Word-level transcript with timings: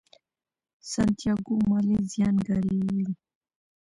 سانتیاګو 0.91 1.55
مالي 1.69 1.97
زیان 2.11 2.35
ګالي. 2.47 2.79